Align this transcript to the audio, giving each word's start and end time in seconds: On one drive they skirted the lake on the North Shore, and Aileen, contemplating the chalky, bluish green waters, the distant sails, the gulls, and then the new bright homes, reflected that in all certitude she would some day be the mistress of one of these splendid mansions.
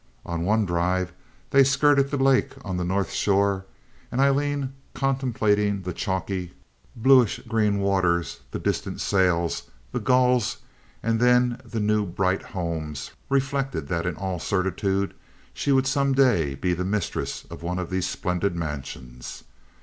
On 0.25 0.43
one 0.45 0.65
drive 0.65 1.13
they 1.51 1.63
skirted 1.63 2.09
the 2.09 2.17
lake 2.17 2.53
on 2.65 2.75
the 2.77 2.83
North 2.83 3.11
Shore, 3.11 3.67
and 4.11 4.19
Aileen, 4.19 4.73
contemplating 4.95 5.83
the 5.83 5.93
chalky, 5.93 6.53
bluish 6.95 7.37
green 7.47 7.77
waters, 7.77 8.39
the 8.49 8.57
distant 8.57 8.99
sails, 8.99 9.69
the 9.91 9.99
gulls, 9.99 10.57
and 11.03 11.19
then 11.19 11.61
the 11.63 11.79
new 11.79 12.03
bright 12.07 12.41
homes, 12.41 13.11
reflected 13.29 13.89
that 13.89 14.07
in 14.07 14.15
all 14.15 14.39
certitude 14.39 15.13
she 15.53 15.71
would 15.71 15.85
some 15.85 16.13
day 16.13 16.55
be 16.55 16.73
the 16.73 16.83
mistress 16.83 17.45
of 17.51 17.61
one 17.61 17.77
of 17.77 17.91
these 17.91 18.09
splendid 18.09 18.55
mansions. 18.55 19.43